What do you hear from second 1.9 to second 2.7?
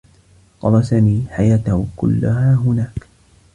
كلّها